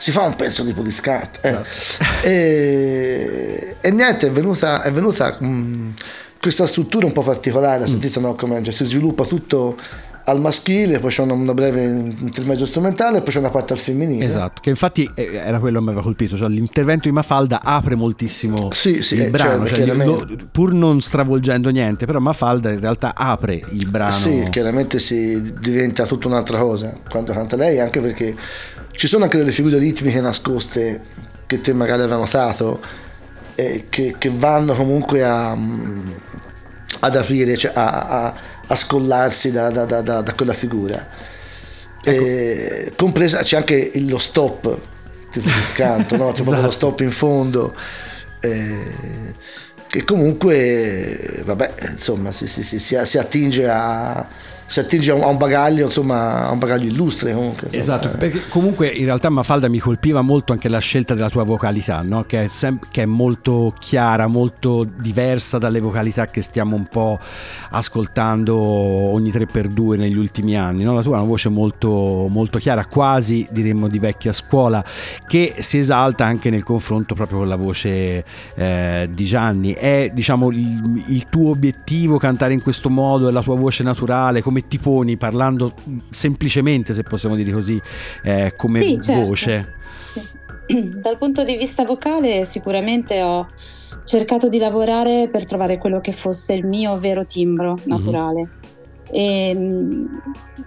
[0.00, 1.40] Si fa un pezzo tipo di scanto.
[1.42, 1.48] eh.
[1.50, 2.26] Esatto.
[2.26, 5.94] E, e niente, è venuta, è venuta mh,
[6.40, 7.86] questa struttura un po' particolare, Mm.
[7.86, 8.34] sentite no?
[8.34, 9.76] Come cioè, si sviluppa tutto
[10.24, 13.78] al maschile, poi c'è una, una breve intermezzo strumentale e poi c'è una parte al
[13.78, 14.24] femminile.
[14.24, 17.94] Esatto, che infatti eh, era quello che mi aveva colpito, cioè l'intervento di Mafalda apre
[17.94, 22.70] moltissimo Sì, sì, il eh, brano, cioè, cioè, lo- pur non stravolgendo niente, però Mafalda
[22.70, 24.12] in realtà apre il brano.
[24.12, 28.34] Sì, chiaramente si diventa tutta un'altra cosa quando canta lei, anche perché
[29.00, 31.00] ci sono anche delle figure ritmiche nascoste
[31.46, 32.82] che te magari avrai notato,
[33.54, 36.10] eh, che, che vanno comunque a, mm,
[36.98, 37.88] ad aprire, cioè a,
[38.26, 38.34] a-
[38.66, 41.08] a scollarsi da, da- da- da- quella figura.
[42.04, 44.78] E compresa c'è anche lo stop
[45.32, 46.26] tipo di scanto, no?
[46.36, 46.70] c'è proprio lo Esatto.
[46.72, 47.74] stop in fondo.
[48.40, 49.34] eh,
[49.86, 54.28] che comunque vabbè insomma si- si- si- si attinge a
[54.70, 57.82] si attinge a un, bagaglio insomma a un bagaglio illustre comunque insomma.
[57.82, 62.02] Esatto, perché comunque in realtà Mafalda mi colpiva molto anche la scelta della tua vocalità,
[62.02, 62.22] no?
[62.22, 67.18] che, è sem- che è molto chiara, molto diversa dalle vocalità che stiamo un po'
[67.70, 70.84] ascoltando ogni 3x2 negli ultimi anni.
[70.84, 70.94] no?
[70.94, 74.84] La tua è una voce molto, molto chiara, quasi diremmo di vecchia scuola,
[75.26, 78.24] che si esalta anche nel confronto proprio con la voce
[78.54, 79.72] eh, di Gianni.
[79.72, 84.42] È diciamo il, il tuo obiettivo cantare in questo modo, è la tua voce naturale,
[84.42, 85.74] come ti poni parlando
[86.10, 87.80] semplicemente, se possiamo dire così,
[88.22, 89.26] eh, come Sì, certo.
[89.26, 89.74] voce.
[89.98, 90.22] Sì.
[91.00, 93.46] Dal punto di vista vocale sicuramente ho
[94.04, 98.48] cercato di lavorare per trovare quello che fosse il mio vero timbro naturale.
[99.10, 100.06] E, mm,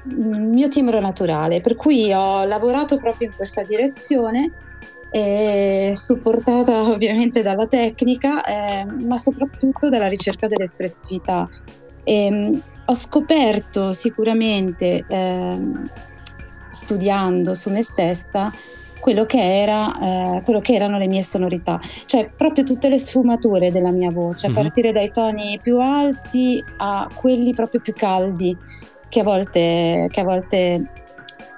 [0.09, 4.51] il mio timbro naturale, per cui ho lavorato proprio in questa direzione,
[5.93, 11.47] supportata ovviamente dalla tecnica, eh, ma soprattutto dalla ricerca dell'espressività.
[12.03, 12.53] E, mm,
[12.85, 15.89] ho scoperto sicuramente, ehm,
[16.69, 18.51] studiando su me stessa,
[18.99, 23.71] quello che, era, eh, quello che erano le mie sonorità, cioè proprio tutte le sfumature
[23.71, 24.57] della mia voce, Mhm.
[24.57, 28.57] a partire dai toni più alti a quelli proprio più caldi
[29.09, 30.81] che a volte, che a volte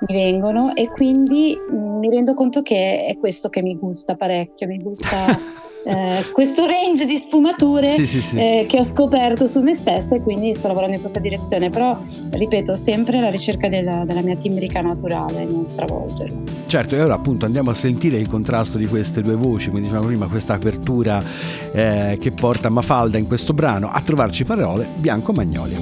[0.07, 4.67] mi vengono e quindi mm, mi rendo conto che è questo che mi gusta parecchio,
[4.67, 5.27] mi gusta
[5.85, 8.37] eh, questo range di sfumature Sì, sì, sì.
[8.37, 11.69] eh, che ho scoperto su me stessa e quindi sto lavorando in questa direzione.
[11.69, 11.97] Però,
[12.31, 16.37] ripeto, sempre alla ricerca della, della mia timbrica naturale, non stravolgerla.
[16.67, 20.07] Certo, e ora appunto andiamo a sentire il contrasto di queste due voci, come dicevamo
[20.07, 21.23] prima, questa apertura
[21.71, 25.77] eh, che porta Mafalda in questo brano a trovarci parole Bianco Magnolia.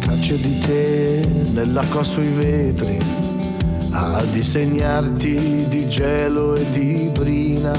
[0.00, 1.20] Tracce di te
[1.52, 2.96] nell'acqua sui vetri,
[3.98, 7.72] a disegnarti di gelo e di brina.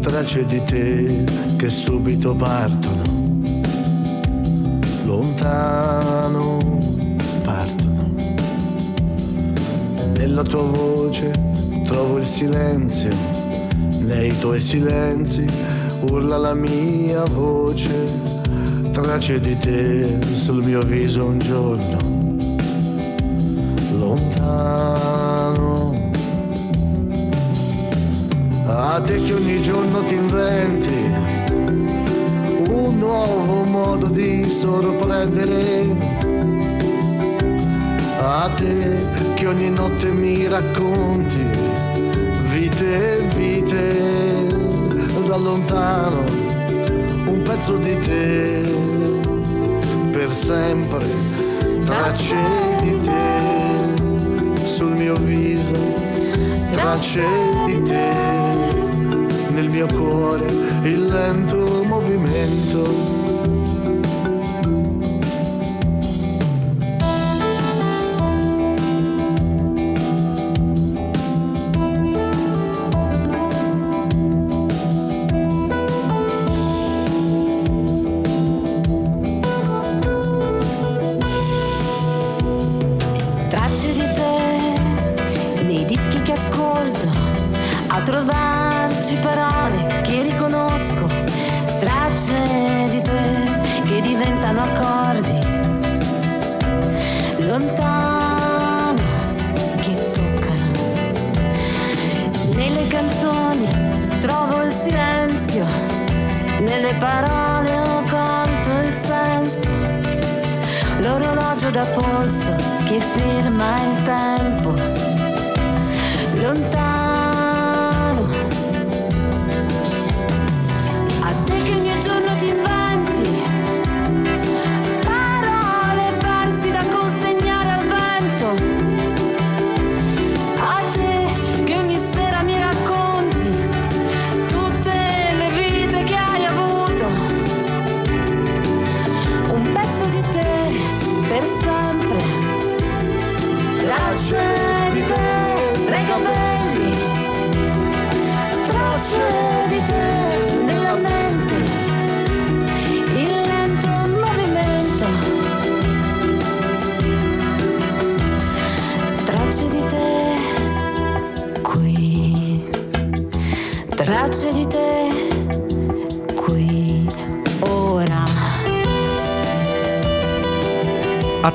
[0.00, 1.24] Tracce di te
[1.56, 3.02] che subito partono,
[5.04, 6.56] lontano
[7.44, 8.14] partono.
[10.16, 11.30] Nella tua voce
[11.84, 13.14] trovo il silenzio,
[13.98, 15.44] nei tuoi silenzi
[16.10, 18.30] urla la mia voce
[18.90, 22.31] tracce di te sul mio viso un giorno
[24.12, 26.10] lontano.
[28.66, 31.14] A te che ogni giorno ti inventi
[32.68, 36.20] un nuovo modo di sorprendere.
[38.20, 38.96] A te
[39.34, 41.44] che ogni notte mi racconti
[42.50, 44.46] vite e vite
[45.26, 46.24] da lontano
[47.24, 48.60] un pezzo di te
[50.10, 51.06] per sempre,
[51.84, 52.36] tracce
[52.82, 52.91] di
[54.72, 55.76] sul mio viso,
[56.70, 57.22] tracce
[57.66, 58.10] di te
[59.50, 60.46] nel mio cuore,
[60.84, 63.21] il lento movimento.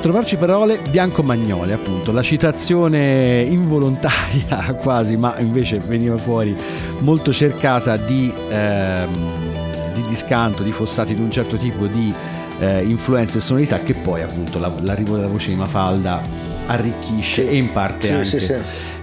[0.00, 6.56] Trovarci parole Bianco Magnoli, appunto, la citazione involontaria quasi, ma invece veniva fuori
[7.00, 12.12] molto cercata di, ehm, di discanto, di fossati di un certo tipo di
[12.60, 16.20] eh, influenze e sonorità che poi appunto la- l'arrivo della voce di Mafalda
[16.66, 17.48] arricchisce Sì.
[17.48, 18.54] e in parte Sì, anche sì.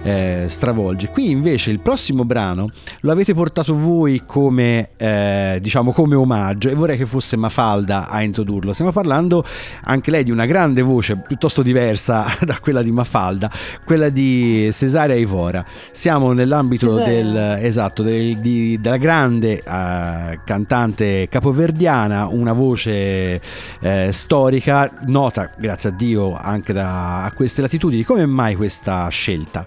[0.06, 1.08] Eh, stravolge.
[1.08, 6.74] Qui invece il prossimo brano lo avete portato voi come, eh, diciamo, come omaggio e
[6.74, 8.72] vorrei che fosse Mafalda a introdurlo.
[8.72, 9.44] Stiamo parlando
[9.82, 13.50] anche lei di una grande voce piuttosto diversa da quella di Mafalda,
[13.84, 15.64] quella di Cesaria Ivora.
[15.90, 23.40] Siamo nell'ambito del, esatto, del- di- della grande eh, cantante capoverdiana, una voce
[23.80, 28.04] eh, storica, nota grazie a Dio anche da, a queste latitudini.
[28.04, 29.66] Come mai questa scelta?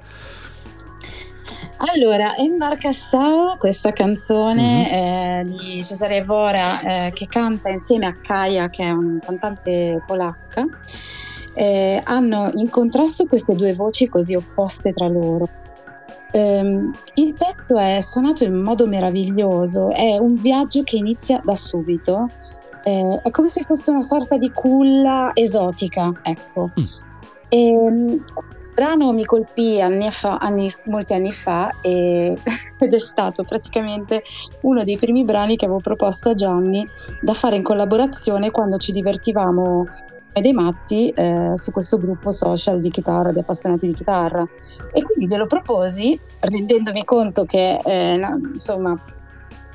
[1.78, 8.84] Allora, Embarcassà, questa canzone eh, di Cesare Evora eh, che canta insieme a Kaja, che
[8.84, 10.66] è un cantante polacca,
[11.54, 15.48] eh, hanno in contrasto queste due voci così opposte tra loro.
[16.32, 22.30] Ehm, il pezzo è suonato in modo meraviglioso, è un viaggio che inizia da subito,
[22.84, 26.72] eh, è come se fosse una sorta di culla esotica, ecco.
[26.80, 26.84] Mm.
[27.50, 32.38] Ehm, il brano mi colpì anni fa- anni- molti anni fa e-
[32.80, 34.24] ed è stato praticamente
[34.62, 36.88] uno dei primi brani che avevo proposto a Gianni
[37.20, 39.86] da fare in collaborazione quando ci divertivamo
[40.32, 44.48] come dei matti eh, su questo gruppo social di chitarra, di appassionati di chitarra.
[44.94, 48.22] E quindi glielo proposi rendendomi conto che eh,
[48.54, 48.96] insomma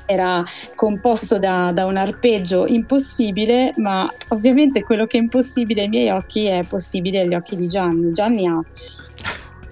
[0.05, 0.43] era
[0.75, 6.45] composto da, da, un arpeggio impossibile, ma ovviamente quello che è impossibile ai miei occhi
[6.45, 8.11] è possibile agli occhi di Gianni.
[8.11, 8.59] Gianni ha,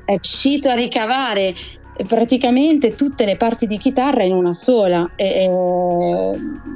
[0.06, 1.54] è riuscito a ricavare
[2.08, 5.50] praticamente tutte le parti di chitarra in una sola, e, e,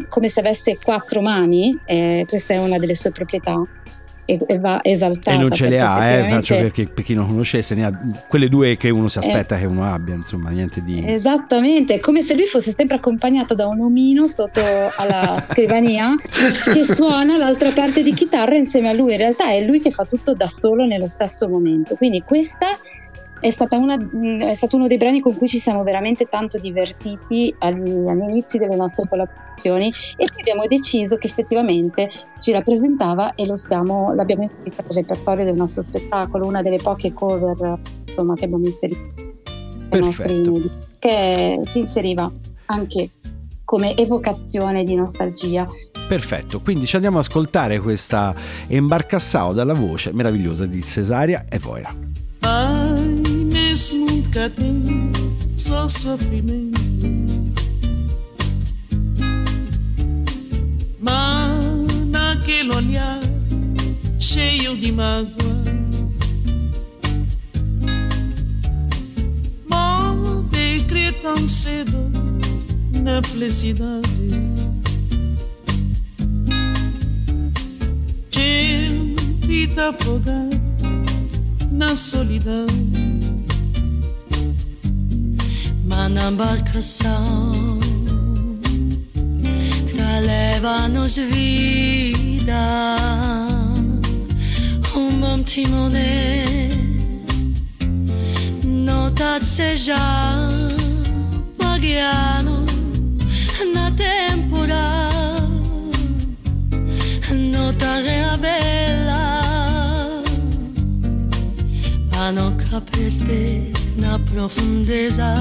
[0.07, 3.61] come se avesse quattro mani, e questa è una delle sue proprietà
[4.27, 5.37] e, e va esaltata.
[5.37, 7.91] E non ce le ha, eh, faccio perché per chi non conoscesse, ne ha
[8.27, 11.01] quelle due che uno si aspetta eh, che uno abbia, insomma, niente di...
[11.05, 14.61] Esattamente, è come se lui fosse sempre accompagnato da un omino sotto
[14.97, 16.13] alla scrivania
[16.73, 20.03] che suona l'altra parte di chitarra insieme a lui, in realtà è lui che fa
[20.03, 22.67] tutto da solo nello stesso momento, quindi questa
[23.39, 23.97] è, una,
[24.49, 28.57] è, stato uno dei brani con cui ci siamo veramente tanto divertiti agli, agli inizi
[28.57, 32.09] delle nostre collaborazioni e poi abbiamo deciso che effettivamente
[32.39, 37.79] ci rappresentava e stiamo, l'abbiamo inserito nel repertorio del nostro spettacolo, una delle poche cover
[38.05, 39.25] insomma, che abbiamo inserito
[39.89, 42.31] nei nostri che si inseriva
[42.65, 43.11] anche
[43.63, 45.67] come evocazione di nostalgia.
[46.07, 48.33] Perfetto, quindi ci andiamo ad ascoltare questa
[48.67, 51.93] Embarcassao dalla voce meravigliosa di Cesaria e Voira.
[52.41, 52.76] Ai,
[53.77, 54.81] nesse mundo cá tem
[55.55, 56.81] só sofrimento.
[60.99, 63.19] Mas naquele olhar
[64.19, 65.61] cheio de mágoa,
[69.69, 72.11] pode crer tão cedo
[73.03, 74.09] na felicidade.
[78.31, 80.59] Gente tá afogado
[81.71, 82.65] na solidão.
[86.07, 87.79] αναμπάρκασαν
[89.97, 92.65] τα λέβανος βίδα
[94.99, 96.11] un bon timone
[98.87, 100.07] notat se già
[101.59, 102.57] pagano
[103.73, 104.85] na tempora
[107.53, 109.25] notare a bella
[112.11, 113.41] pano caperte
[114.01, 115.31] na profundezza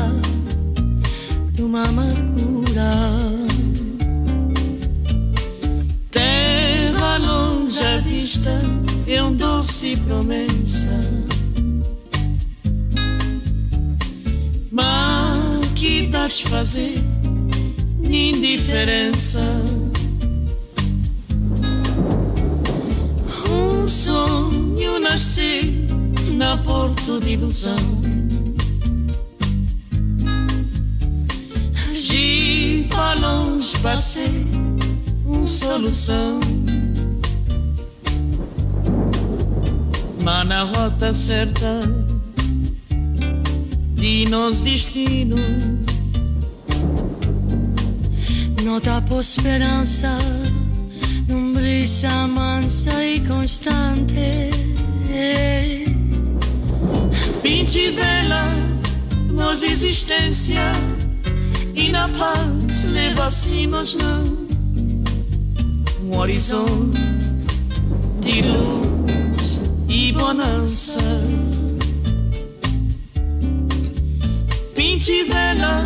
[1.57, 2.93] profondezza di un'amargura.
[6.11, 8.61] Terra longe à vista
[9.07, 11.01] é um doce promessa.
[14.71, 17.03] Mas que das fazer
[18.05, 19.41] indiferença?
[23.49, 25.65] Um sonho nascer
[26.33, 28.16] na porto de ilusão.
[33.67, 34.31] Longe para ser
[35.25, 36.41] uma solução.
[40.23, 41.81] Mas na rota certa
[43.95, 45.37] de nosso destino.
[48.63, 50.17] Nota por esperança,
[51.29, 54.51] num brisa mansa e constante.
[57.43, 58.55] Pinci dela,
[59.33, 60.73] nossa existência
[61.77, 64.25] e na paz leva-se-nos não
[66.03, 67.03] um horizonte
[68.23, 71.01] de luz e bonança.
[74.75, 75.83] Pinci vela,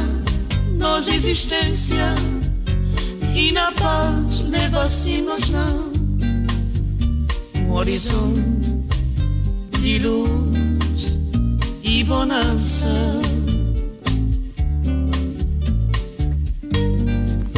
[0.79, 2.15] nossa existência
[3.35, 5.91] e na paz leva-se-nos não
[7.57, 8.41] um horizonte
[9.81, 11.19] de luz
[11.83, 13.30] di bonanza.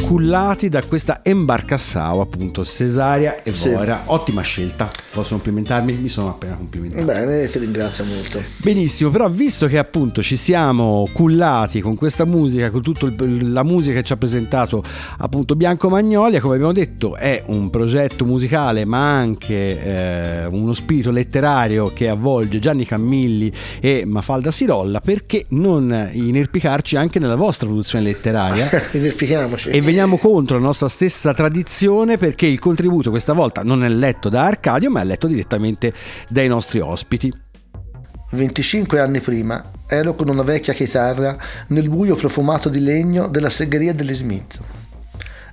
[0.05, 4.01] Cullati da questa Embarcassao, appunto Cesaria e Voira.
[4.03, 4.11] Sì.
[4.11, 5.93] Ottima scelta, posso complimentarmi?
[5.93, 7.05] Mi sono appena complimentato.
[7.05, 8.41] Bene, ti ringrazio molto.
[8.57, 13.95] Benissimo, però visto che appunto ci siamo cullati con questa musica, con tutta la musica
[13.95, 14.83] che ci ha presentato
[15.19, 21.11] appunto Bianco Magnolia, come abbiamo detto è un progetto musicale ma anche eh, uno spirito
[21.11, 28.03] letterario che avvolge Gianni Cammilli e Mafalda Sirolla, perché non inerpicarci anche nella vostra produzione
[28.03, 28.69] letteraria?
[28.91, 29.69] Inerpichiamoci.
[29.69, 34.27] E veniamo contro la nostra stessa tradizione perché il contributo questa volta non è letto
[34.27, 35.93] da Arcadio ma è letto direttamente
[36.27, 37.31] dai nostri ospiti.
[38.31, 41.37] 25 anni prima ero con una vecchia chitarra
[41.67, 44.57] nel buio profumato di legno della segheria degli Smith.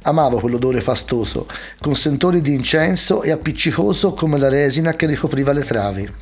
[0.04, 1.46] Amavo quell'odore fastoso,
[1.78, 6.12] con sentori di incenso e appiccicoso come la resina che ricopriva le travi.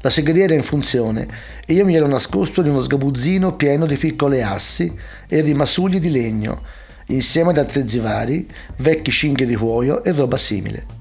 [0.00, 1.28] La segheria era in funzione
[1.66, 4.90] e io mi ero nascosto in uno sgabuzzino pieno di piccole assi
[5.28, 6.77] e rimasugli di legno
[7.08, 8.46] insieme ad attrezzi vari,
[8.76, 10.96] vecchi cinghie di cuoio e roba simile.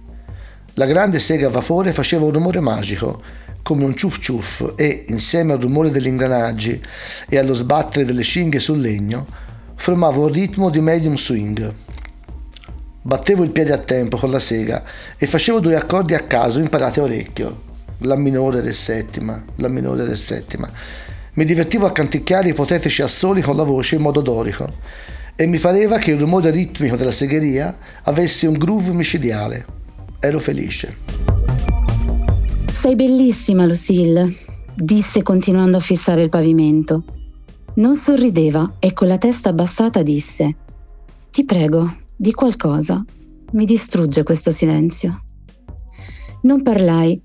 [0.73, 3.21] La grande sega a vapore faceva un rumore magico,
[3.63, 6.79] come un ciuff ciuff e, insieme al rumore degli ingranaggi
[7.27, 9.25] e allo sbattere delle cinghie sul legno,
[9.75, 11.73] formavo un ritmo di medium swing.
[13.01, 14.83] Battevo il piede a tempo con la sega
[15.17, 17.65] e facevo due accordi a caso imparati a orecchio.
[18.01, 20.69] La minore del settima, la minore del settima.
[21.33, 24.71] Mi divertivo a canticchiare ipotetici assoli con la voce in modo dorico
[25.39, 29.65] e mi pareva che il rumore ritmico della segheria avesse un groove micidiale.
[30.19, 30.97] Ero felice.
[32.71, 34.33] Sei bellissima, Lucille,
[34.75, 37.03] disse continuando a fissare il pavimento.
[37.75, 40.55] Non sorrideva e con la testa abbassata disse:
[41.29, 43.05] Ti prego, di qualcosa.
[43.51, 45.21] Mi distrugge questo silenzio.
[46.41, 47.21] Non parlai.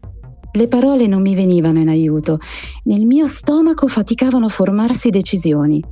[0.52, 2.38] Le parole non mi venivano in aiuto.
[2.84, 5.82] Nel mio stomaco faticavano a formarsi decisioni.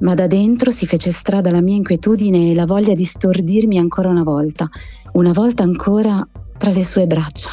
[0.00, 4.08] Ma da dentro si fece strada la mia inquietudine e la voglia di stordirmi ancora
[4.08, 4.66] una volta,
[5.12, 6.26] una volta ancora
[6.58, 7.50] tra le sue braccia.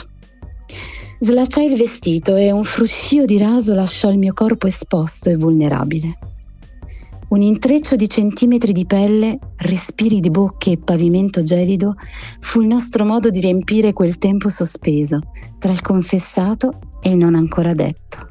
[1.19, 6.17] Slacciai il vestito e un fruscio di raso lasciò il mio corpo esposto e vulnerabile.
[7.29, 11.93] Un intreccio di centimetri di pelle, respiri di bocche e pavimento gelido
[12.39, 15.19] fu il nostro modo di riempire quel tempo sospeso
[15.59, 18.27] tra il confessato e il non ancora detto.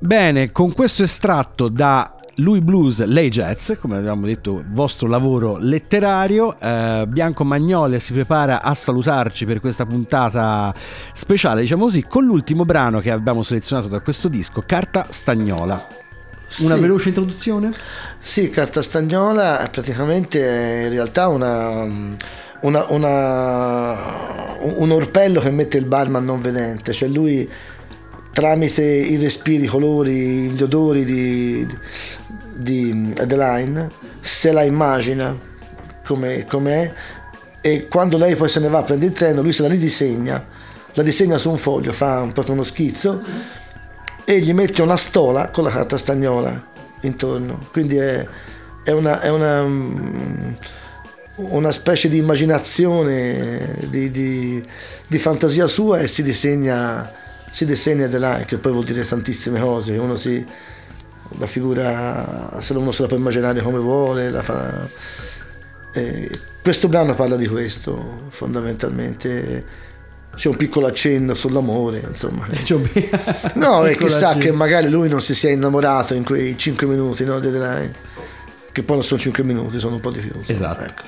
[0.00, 6.58] Bene, con questo estratto da lui Blues, lei Jazz, come abbiamo detto, vostro lavoro letterario.
[6.60, 10.74] Eh, Bianco Magnolia si prepara a salutarci per questa puntata
[11.14, 15.86] speciale, diciamo così, con l'ultimo brano che abbiamo selezionato da questo disco, Carta Stagnola.
[16.60, 16.80] Una Sì.
[16.80, 17.70] veloce introduzione?
[18.18, 21.70] Sì, Carta Stagnola è praticamente in realtà una,
[22.60, 27.48] una- una- un orpello che mette il barman non vedente, cioè lui
[28.30, 31.66] tramite i respiri, i colori, gli odori di,
[32.56, 33.90] di Adeline
[34.20, 35.36] se la immagina
[36.04, 36.92] come com'è
[37.60, 40.44] e quando lei poi se ne va a prendere il treno lui se la ridisegna,
[40.92, 43.22] la disegna su un foglio, fa un- proprio uno schizzo
[44.24, 46.64] e gli mette una stola con la carta stagnola
[47.02, 47.66] intorno.
[47.72, 48.26] Quindi è,
[48.82, 50.52] è una, è una, mm,
[51.36, 54.62] una specie di immaginazione, di, di-
[55.06, 57.10] di fantasia sua e si disegna,
[57.50, 59.96] si disegna di là, che poi vuol dire tantissime cose.
[59.96, 60.44] Uno si,
[61.38, 64.30] la figura, se uno se la può immaginare come vuole.
[64.42, 64.88] fa-
[65.92, 66.30] e
[66.62, 69.84] questo brano parla di questo, fondamentalmente.
[70.36, 72.46] C'è un piccolo accenno sull'amore, insomma.
[73.54, 74.44] No, e chissà accenno.
[74.44, 77.94] che magari lui non si sia innamorato in quei 5 minuti no, di.
[78.70, 80.32] Che poi non sono 5 minuti, sono un po' di più.
[80.36, 80.82] insomma, Esatto.
[80.82, 81.02] ecco.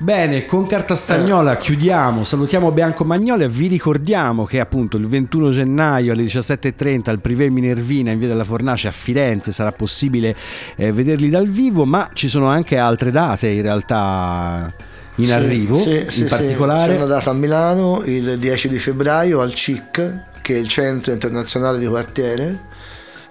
[0.00, 6.12] Bene, con Carta Stagnola chiudiamo, salutiamo Bianco Magnolia, vi ricordiamo che appunto il 21 gennaio
[6.12, 10.36] alle 17.30 al Privé Minervina in via della Fornace a Firenze sarà possibile
[10.76, 14.72] eh, vederli dal vivo, ma ci sono anche altre date in realtà
[15.16, 16.24] in Sì, arrivo, sì, in sì, sì.
[16.26, 16.92] particolare...
[16.92, 21.10] C'è una data a Milano il 10 di febbraio al CIC, che è il Centro
[21.10, 22.56] Internazionale di Quartiere,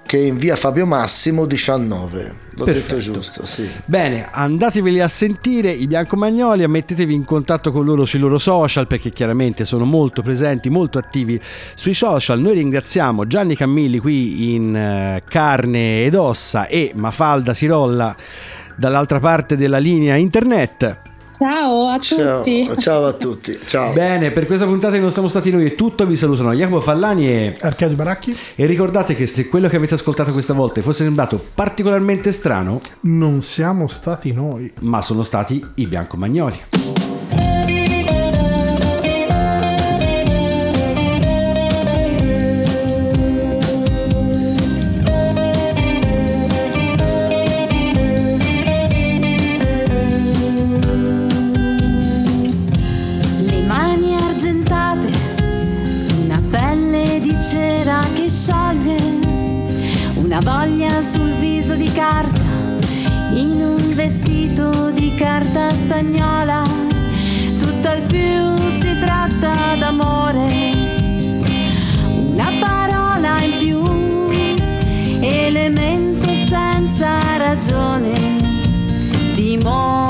[0.08, 2.46] che è in via Fabio Massimo 19.
[2.56, 2.96] L'ho Perfetto.
[2.96, 3.70] detto giusto, sì.
[3.86, 9.12] Bene, andateveli a sentire i Biancomagnoli, mettetevi in contatto con loro sui loro social perché
[9.12, 11.40] chiaramente sono molto presenti, molto attivi
[11.76, 12.40] sui social.
[12.40, 18.16] Noi ringraziamo Gianni Cammilli qui in eh, carne ed ossa e Mafalda Sirolla
[18.76, 21.16] dall'altra parte della linea internet.
[21.38, 22.68] Ciao a Ciao, tutti.
[22.80, 23.60] ciao a tutti.
[23.64, 23.94] Ciao.
[23.94, 27.30] Bene, per questa puntata che non siamo stati noi è tutto, vi salutano Jacopo Fallani
[27.30, 31.40] e Arcadio Baracchi e ricordate che se quello che avete ascoltato questa volta fosse sembrato
[31.54, 34.74] particolarmente strano, non siamo stati noi.
[34.80, 37.07] ma sono stati i Biancomagnoli.
[65.88, 66.64] Carta stagnola,
[67.58, 70.48] tutt'al più si tratta d'amore,
[72.14, 73.84] una parola in più,
[75.22, 78.14] elemento senza ragione,
[79.34, 80.07] timore.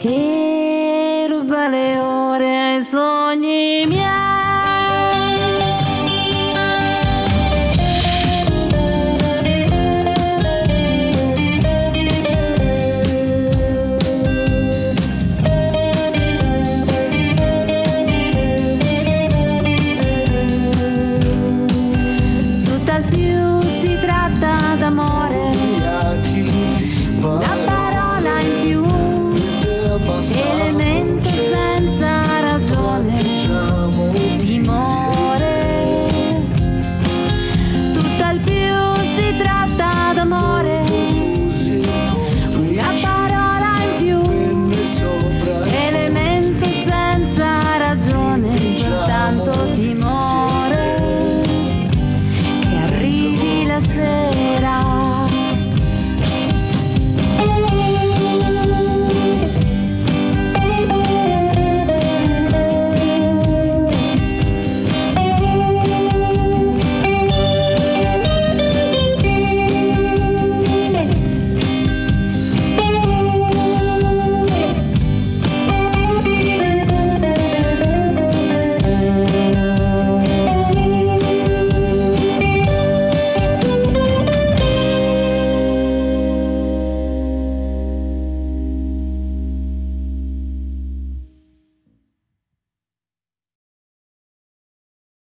[0.00, 4.27] e ruba le ore ai sogni miei.